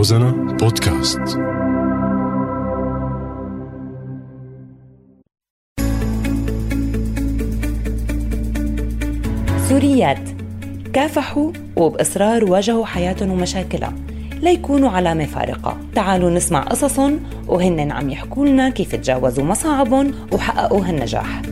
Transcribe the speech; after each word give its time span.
روزانا 0.00 0.30
بودكاست. 0.30 1.20
سوريات. 9.68 10.18
كافحوا 10.92 11.52
وبإصرار 11.76 12.44
واجهوا 12.44 12.86
حياتهم 12.86 13.30
ومشاكلها. 13.30 13.92
ليكونوا 14.42 14.90
علامة 14.90 15.24
فارقة. 15.24 15.76
تعالوا 15.94 16.30
نسمع 16.30 16.60
قصصهم 16.60 17.20
وهن 17.46 17.92
عم 17.92 18.10
يحكوا 18.10 18.46
لنا 18.46 18.70
كيف 18.70 18.94
تجاوزوا 18.94 19.44
مصاعبهم 19.44 20.14
وحققوا 20.32 20.84
هالنجاح. 20.84 21.42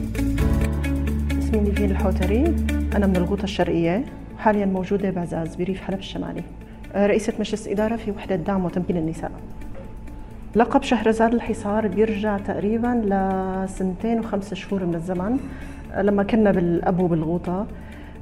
اسمي 1.39 1.61
نيفين 1.61 1.91
الحوتري. 1.91 2.55
أنا 2.96 3.07
من 3.07 3.17
الغوطة 3.17 3.45
الشرقية 3.45 4.05
وحاليا 4.35 4.67
موجودة 4.67 5.11
بعزاز 5.11 5.57
بريف 5.57 5.80
حلب 5.80 5.99
الشمالي. 5.99 6.43
رئيسة 6.97 7.33
مجلس 7.38 7.69
إدارة 7.69 7.97
في 7.97 8.10
وحدة 8.10 8.37
دعم 8.37 8.65
وتمكين 8.65 8.97
النساء. 8.97 9.30
لقب 10.56 10.83
شهرزاد 10.83 11.34
الحصار 11.34 11.88
بيرجع 11.88 12.38
تقريبا 12.38 13.02
لسنتين 13.05 14.20
وخمس 14.20 14.55
شهور 14.55 14.84
من 14.84 14.95
الزمن 14.95 15.38
لما 15.98 16.23
كنا 16.23 16.51
بالأبو 16.51 17.06
بالغوطة 17.06 17.66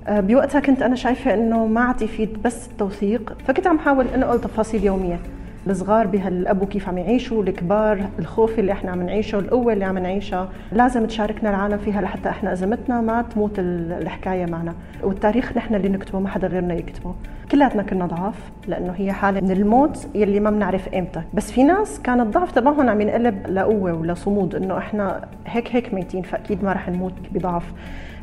بوقتها 0.08 0.60
كنت 0.60 0.82
أنا 0.82 0.96
شايفة 0.96 1.34
إنه 1.34 1.66
ما 1.66 1.80
عاد 1.80 2.02
يفيد 2.02 2.42
بس 2.42 2.68
التوثيق 2.68 3.36
فكنت 3.46 3.66
عم 3.66 3.78
حاول 3.78 4.06
أنقل 4.06 4.40
تفاصيل 4.40 4.84
يومية. 4.84 5.18
الصغار 5.66 6.06
بهالأبو 6.06 6.66
كيف 6.66 6.88
عم 6.88 6.98
يعيشوا 6.98 7.42
الكبار 7.42 8.08
الخوف 8.18 8.58
اللي 8.58 8.72
إحنا 8.72 8.90
عم 8.90 9.02
نعيشه 9.02 9.38
القوة 9.38 9.72
اللي 9.72 9.84
عم 9.84 9.98
نعيشها. 9.98 10.48
لازم 10.72 11.06
تشاركنا 11.06 11.50
العالم 11.50 11.78
فيها 11.78 12.00
لحتى 12.00 12.28
إحنا 12.28 12.52
أزمتنا 12.52 13.00
ما 13.00 13.22
تموت 13.22 13.52
الحكاية 13.58 14.46
معنا. 14.46 14.74
والتاريخ 15.02 15.56
نحن 15.56 15.74
اللي 15.74 15.88
نكتبه 15.88 16.20
ما 16.20 16.28
حدا 16.28 16.46
غيرنا 16.46 16.74
يكتبه. 16.74 17.14
كلياتنا 17.50 17.82
كنا 17.82 18.06
ضعاف 18.06 18.50
لأنه 18.66 18.94
هي 18.96 19.12
حالة 19.12 19.40
من 19.40 19.50
الموت 19.50 20.06
يلي 20.14 20.40
ما 20.40 20.50
بنعرف 20.50 20.88
إمتى. 20.88 21.22
بس 21.34 21.52
في 21.52 21.62
ناس 21.64 22.00
كان 22.00 22.20
الضعف 22.20 22.52
تبعهم 22.52 22.88
عم 22.88 23.00
ينقلب 23.00 23.46
لقوة 23.46 23.92
ولصمود 23.92 24.54
إنه 24.54 24.78
إحنا 24.78 25.28
هيك 25.46 25.76
هيك 25.76 25.94
ميتين 25.94 26.22
فأكيد 26.22 26.64
ما 26.64 26.72
رح 26.72 26.88
نموت 26.88 27.12
بضعف. 27.32 27.72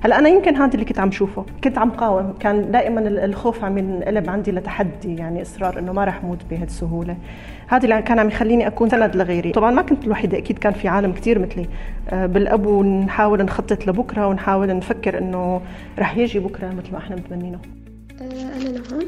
هلأ 0.02 0.19
أنا 0.19 0.30
يمكن 0.30 0.55
هذا 0.55 0.73
اللي 0.73 0.86
كنت 0.86 0.99
عم 0.99 1.11
شوفه. 1.11 1.45
كنت 1.64 1.77
عم 1.77 1.89
قاوم 1.89 2.33
كان 2.39 2.71
دائما 2.71 2.99
الخوف 2.99 3.64
عم 3.64 3.77
ينقلب 3.77 4.30
عندي 4.30 4.52
لتحدي 4.52 5.16
يعني 5.16 5.41
إصرار 5.41 5.80
إنه 5.80 5.91
ما 5.91 6.05
رح 6.05 6.23
موت 6.23 6.39
بهذه 6.49 6.64
السهوله 6.64 7.17
هذا 7.67 7.84
اللي 7.84 8.02
كان 8.02 8.20
عم 8.20 8.28
يخليني 8.28 8.67
أكون 8.67 8.89
سند 8.89 9.16
لغيري. 9.16 9.52
طبعا 9.52 9.72
ما 9.72 9.81
كنت 9.81 10.03
الوحيدة 10.03 10.38
أكيد 10.38 10.59
كان 10.59 10.73
في 10.73 10.88
عالم 10.88 11.14
كثير 11.14 11.39
مثلي. 11.39 11.67
آه، 12.09 12.26
بالابو 12.26 12.84
نحاول 12.84 13.44
نخطط 13.44 13.88
لبكرة 13.88 14.28
ونحاول 14.28 14.78
نفكر 14.78 15.17
إنه 15.17 15.61
رح 16.00 16.17
يجي 16.17 16.39
بكرة 16.39 16.67
مثل 16.67 16.92
ما 16.92 16.98
إحنا 16.98 17.16
متمنينه. 17.16 17.59
آه، 18.22 18.56
أنا 18.61 18.72
نهان 18.72 19.08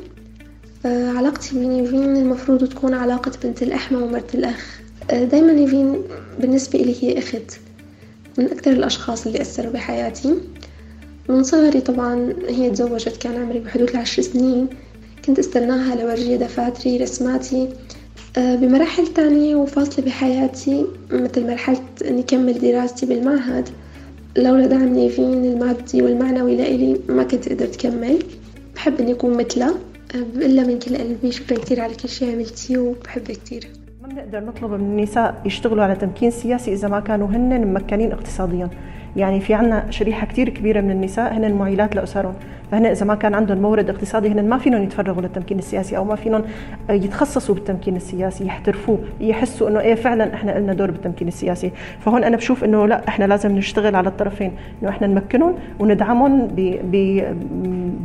آه، 0.86 1.18
علاقتي 1.18 1.60
بين 1.60 1.72
يفين 1.72 2.18
المفروض 2.18 2.64
تكون 2.64 2.94
علاقة 2.94 3.32
بنت 3.44 3.64
الأحمى 3.64 3.98
ومرت 3.98 4.36
الأخ. 4.36 4.82
دايما 5.12 5.52
يفين 5.52 5.96
بالنسبة 6.40 6.80
إلي 6.80 7.04
هي 7.04 7.20
أخت 7.20 7.60
من 8.38 8.46
أكثر 8.46 8.72
الأشخاص 8.72 9.26
اللي 9.28 9.42
أثروا 9.42 9.74
بحياتي. 9.74 10.34
من 11.30 11.44
صغري 11.44 11.82
طبعا 11.82 12.34
هي 12.50 12.70
تزوجت 12.70 13.18
كان 13.18 13.42
عمري 13.42 13.60
بحدود 13.60 13.90
العشر 13.90 14.22
سنين. 14.22 14.68
كنت 15.26 15.40
استناها 15.40 15.96
لورجي 15.96 16.38
دفاتري 16.38 16.98
رسماتي. 16.98 17.70
بمراحل 18.38 19.08
تانية 19.08 19.56
وفاصلة 19.56 20.06
بحياتي 20.06 20.86
مثل 21.12 21.48
مرحلة 21.48 21.80
إني 22.08 22.24
كمل 22.24 22.54
دراستي 22.60 23.06
بالمعهد 23.06 23.70
لولا 24.38 24.68
دعم 24.68 24.94
نيفين 24.94 25.46
المادي 25.46 26.02
والمعنوي 26.02 26.56
لإلي 26.58 27.00
ما 27.10 27.24
كنت 27.24 27.50
قدرت 27.50 27.76
كمل 27.76 28.20
بحب 28.76 29.00
إني 29.00 29.12
أكون 29.12 29.38
مثلها 29.38 29.74
آه، 30.16 30.24
بقلها 30.36 30.68
من 30.68 30.80
كل 30.80 30.98
قلبي. 30.98 31.32
شكرا 31.32 31.58
كتير 31.58 31.82
على 31.82 31.94
كل 31.94 32.10
شي 32.10 32.32
عملتيه 32.34 32.78
وبحبها 32.78 33.36
كتير 33.36 33.68
ما 34.02 34.08
بنقدر 34.08 34.40
نطلب 34.40 34.72
من 34.72 34.80
النساء 34.80 35.42
يشتغلوا 35.46 35.84
على 35.84 35.96
تمكين 35.96 36.32
سياسي 36.32 36.74
إذا 36.74 36.88
ما 36.88 37.00
كانوا 37.00 37.28
هن 37.28 37.68
ممكنين 37.68 38.12
اقتصاديا. 38.12 38.70
يعني 39.16 39.40
في 39.40 39.54
عنا 39.54 39.84
شريحة 39.90 40.28
كتير 40.28 40.50
كبيرة 40.50 40.82
من 40.82 40.92
النساء 40.92 41.34
هن 41.34 41.54
معيلات 41.54 41.96
لأسرهم. 41.96 42.34
فهن 42.72 42.86
إذا 42.86 43.06
ما 43.06 43.16
كان 43.16 43.34
عندهم 43.34 43.58
مورد 43.58 43.90
اقتصادي 43.90 44.28
هن 44.28 44.50
ما 44.50 44.58
فيهم 44.58 44.84
يتفرغوا 44.84 45.22
للتمكين 45.22 45.60
السياسي 45.60 45.98
أو 45.98 46.04
ما 46.04 46.16
فيهم 46.16 46.44
يتخصصوا 46.90 47.56
بالتمكين 47.56 47.96
السياسي 47.96 48.46
يحترفوه 48.46 49.00
يحسوا 49.22 49.70
إنه 49.70 49.80
إيه 49.80 49.96
فعلا 49.96 50.34
إحنا 50.34 50.60
لنا 50.60 50.74
دور 50.74 50.92
بالتمكين 50.92 51.28
السياسي. 51.28 51.72
فهون 52.00 52.24
أنا 52.24 52.38
بشوف 52.38 52.64
إنه 52.64 52.88
لا 52.88 53.08
إحنا 53.08 53.26
لازم 53.26 53.56
نشتغل 53.58 53.96
على 53.96 54.10
الطرفين 54.10 54.52
إنه 54.82 54.90
إحنا 54.90 55.08
نمكنهم 55.08 55.56
وندعمهم 55.80 56.48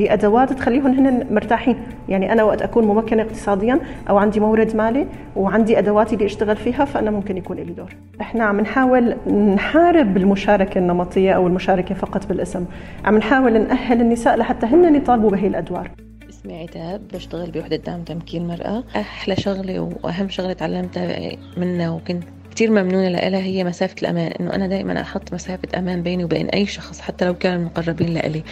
بأدوات 0.01 0.53
تخليهم 0.53 0.87
هن 0.87 1.27
مرتاحين. 1.31 1.77
يعني 2.09 2.33
أنا 2.33 2.43
وقت 2.43 2.63
أكون 2.63 2.85
ممكنة 2.85 3.23
اقتصاديا 3.23 3.81
أو 4.09 4.19
عندي 4.19 4.41
مورد 4.41 4.77
مالي 4.77 5.07
وعندي 5.37 5.79
أدواتي 5.79 6.15
اللي 6.15 6.27
أشتغل 6.27 6.57
فيها 6.57 6.85
فأنا 6.85 7.11
ممكن 7.11 7.37
يكون 7.37 7.57
لي 7.57 7.73
دور. 7.73 7.97
إحنا 8.21 8.45
عم 8.45 8.61
نحاول 8.61 9.17
نحارب 9.55 10.17
المشاركة 10.17 10.79
النمطية 10.79 11.33
أو 11.33 11.47
المشاركة 11.47 11.95
فقط 11.95 12.27
بالاسم. 12.27 12.65
عم 13.05 13.17
نحاول 13.17 13.53
نأهل 13.53 14.01
النساء 14.01 14.37
لحتى 14.37 14.67
هن 14.67 14.95
يطالبوا 14.95 15.31
بهي 15.31 15.47
الأدوار. 15.47 15.91
اسمي 16.29 16.63
عتاب 16.63 17.01
بشتغل 17.15 17.51
بوحدة 17.51 17.77
دعم 17.77 18.03
تمكين 18.03 18.43
المرأة 18.43 18.85
أحلى 18.97 19.37
شغلة 19.37 19.81
وأهم 20.03 20.29
شغلة 20.29 20.53
تعلمتها 20.53 21.37
منها 21.57 21.91
وكنت 21.91 22.25
كثير 22.61 22.71
ممنونة 22.71 23.09
لها 23.09 23.41
هي 23.41 23.65
مسافة 23.65 23.95
الأمان 24.03 24.33
إنه 24.41 24.55
أنا 24.55 24.67
دائما 24.67 25.01
أحط 25.01 25.35
مسافة 25.35 25.79
أمان 25.79 26.03
بيني 26.03 26.25
وبين 26.25 26.49
أي 26.49 26.67
شخص 26.67 27.01
حتى 27.01 27.25
لو 27.25 27.35
كانوا 27.35 27.65
مقربين 27.65 28.15
لإلي. 28.15 28.43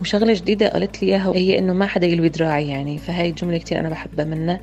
وشغلة 0.00 0.34
جديدة 0.34 0.68
قالت 0.68 1.02
لي 1.02 1.08
إياها 1.08 1.32
هي 1.34 1.58
إنه 1.58 1.72
ما 1.72 1.86
حدا 1.86 2.06
يلوي 2.06 2.28
دراعي 2.28 2.68
يعني 2.68 2.98
فهي 2.98 3.28
الجملة 3.28 3.58
كثير 3.58 3.80
أنا 3.80 3.88
بحبها 3.88 4.24
منها. 4.24 4.60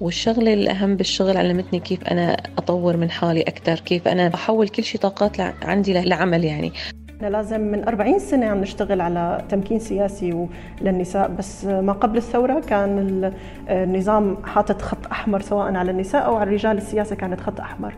والشغلة 0.00 0.54
الأهم 0.54 0.96
بالشغل 0.96 1.36
علمتني 1.36 1.80
كيف 1.80 2.04
أنا 2.04 2.36
أطور 2.58 2.96
من 2.96 3.10
حالي 3.10 3.42
أكثر 3.42 3.80
كيف 3.80 4.08
أنا 4.08 4.28
بحول 4.28 4.68
كل 4.68 4.84
شيء 4.84 5.00
طاقات 5.00 5.40
عندي 5.62 5.92
لعمل 5.92 6.44
يعني. 6.44 6.72
إحنا 7.16 7.26
لازم 7.26 7.60
من 7.60 7.88
40 7.88 8.18
سنة 8.18 8.46
عم 8.46 8.60
نشتغل 8.60 9.00
على 9.00 9.44
تمكين 9.48 9.78
سياسي 9.78 10.46
للنساء 10.82 11.28
بس 11.28 11.64
ما 11.64 11.92
قبل 11.92 12.16
الثورة 12.16 12.60
كان 12.60 13.32
النظام 13.68 14.36
حاطط 14.44 14.82
خط 14.82 15.06
أحمر 15.06 15.40
سواء 15.40 15.74
على 15.74 15.90
النساء 15.90 16.26
أو 16.26 16.36
على 16.36 16.48
الرجال 16.48 16.76
السياسة 16.76 17.16
كانت 17.16 17.40
خط 17.40 17.60
أحمر. 17.60 17.94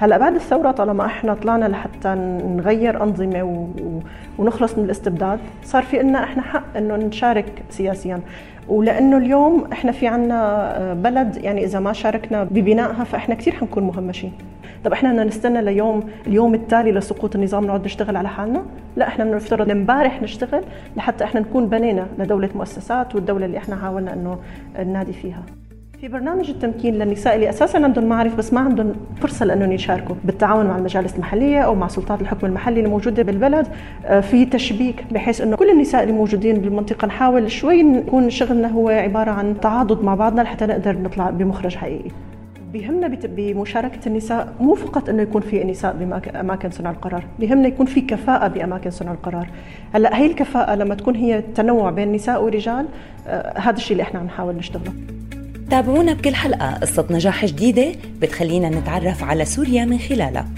هلا 0.00 0.18
بعد 0.18 0.34
الثورة 0.34 0.70
طالما 0.70 1.06
إحنا 1.06 1.34
طلعنا 1.34 1.64
لحتى 1.64 2.14
نغير 2.56 3.02
أنظمة 3.02 3.68
ونخلص 4.38 4.78
من 4.78 4.84
الاستبداد 4.84 5.38
صار 5.64 5.82
في 5.82 5.98
لنا 5.98 6.24
إحنا 6.24 6.42
حق 6.42 6.76
إنه 6.76 6.96
نشارك 6.96 7.62
سياسيا. 7.70 8.20
ولأنه 8.68 9.16
اليوم 9.16 9.64
إحنا 9.72 9.92
في 9.92 10.06
عنا 10.06 10.94
بلد 10.94 11.36
يعني 11.36 11.64
إذا 11.64 11.80
ما 11.80 11.92
شاركنا 11.92 12.44
ببنائها 12.44 13.04
فإحنا 13.04 13.34
كثير 13.34 13.54
حنكون 13.54 13.82
مهمشين. 13.82 14.32
طب 14.84 14.92
إحنا 14.92 15.10
بدنا 15.10 15.24
نستنى 15.24 15.62
ليوم 15.62 16.02
اليوم 16.26 16.54
التالي 16.54 16.92
لسقوط 16.92 17.36
النظام 17.36 17.64
نقعد 17.64 17.84
نشتغل 17.84 18.16
على 18.16 18.28
حالنا؟ 18.28 18.62
لا 18.96 19.08
إحنا 19.08 19.24
بنفترض 19.24 19.70
امبارح 19.70 20.22
نشتغل 20.22 20.64
لحتى 20.96 21.24
إحنا 21.24 21.40
نكون 21.40 21.66
بنينا 21.66 22.06
لدولة 22.18 22.48
مؤسسات 22.54 23.14
والدولة 23.14 23.46
اللي 23.46 23.58
إحنا 23.58 23.76
حاولنا 23.76 24.12
إنه 24.12 24.38
ننادي 24.78 25.12
فيها. 25.12 25.42
في 26.00 26.08
برنامج 26.08 26.50
التمكين 26.50 26.94
للنساء 26.94 27.34
اللي 27.34 27.50
أساسا 27.50 27.78
عندهم 27.78 28.04
معرفة 28.04 28.36
بس 28.36 28.52
ما 28.52 28.60
عندهم 28.60 28.92
فرصة 29.20 29.46
لأنهم 29.46 29.72
يشاركوا 29.72 30.14
بالتعاون 30.24 30.66
مع 30.66 30.76
المجالس 30.76 31.14
المحلية 31.14 31.60
أو 31.60 31.74
مع 31.74 31.88
سلطات 31.88 32.20
الحكم 32.20 32.46
المحلي 32.46 32.78
اللي 32.78 32.90
موجودة 32.90 33.22
بالبلد 33.22 33.66
آه، 34.06 34.20
في 34.20 34.46
تشبيك 34.46 35.04
بحيث 35.12 35.40
إنه 35.40 35.56
كل 35.56 35.70
النساء 35.70 36.02
اللي 36.02 36.14
موجودين 36.14 36.58
بالمنطقة 36.58 37.06
نحاول 37.06 37.50
شوي 37.50 37.82
نكون 37.82 38.30
شغلنا 38.30 38.68
هو 38.68 38.88
عبارة 38.88 39.30
عن 39.30 39.60
تعاضد 39.60 40.04
مع 40.04 40.14
بعضنا 40.14 40.42
لحتى 40.42 40.66
نقدر 40.66 40.98
نطلع 40.98 41.30
بمخرج 41.30 41.76
حقيقي 41.76 42.10
بيهمنا 42.72 43.08
بمشاركة 43.08 44.08
النساء 44.08 44.52
مو 44.60 44.74
فقط 44.74 45.08
إنه 45.08 45.22
يكون 45.22 45.42
في 45.42 45.64
نساء 45.64 45.96
باماكن 46.32 46.70
صنع 46.70 46.90
القرار، 46.90 47.24
بيهمنا 47.38 47.68
يكون 47.68 47.86
في 47.86 48.00
كفاءة 48.00 48.48
بأماكن 48.48 48.90
صنع 48.90 49.12
القرار. 49.12 49.48
هلأ 49.94 50.16
هي 50.16 50.26
الكفاءة 50.26 50.74
لما 50.74 50.94
تكون 50.94 51.14
هي 51.14 51.42
تنوع 51.42 51.90
بين 51.90 52.12
نساء 52.12 52.44
ورجال 52.44 52.86
آه 53.26 53.58
هذا 53.58 53.76
الشيء 53.76 53.92
اللي 53.92 54.02
إحنا 54.02 54.20
عم 54.20 54.26
نحاول 54.26 54.54
نشتغله. 54.54 54.92
تابعونا 55.70 56.12
بكل 56.12 56.34
حلقة 56.34 56.74
قصة 56.74 57.06
نجاح 57.10 57.44
جديدة 57.44 57.92
بتخلينا 58.20 58.68
نتعرف 58.68 59.24
على 59.24 59.44
سوريا 59.44 59.84
من 59.84 59.98
خلالها. 59.98 60.48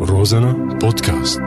روزانا 0.00 0.52
بودكاست 0.52 1.40